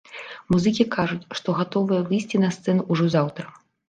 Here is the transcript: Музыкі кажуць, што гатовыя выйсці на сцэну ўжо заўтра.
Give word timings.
Музыкі 0.53 0.85
кажуць, 0.95 1.19
што 1.39 1.53
гатовыя 1.59 1.99
выйсці 2.07 2.41
на 2.45 2.49
сцэну 2.57 2.87
ўжо 2.97 3.05
заўтра. 3.17 3.45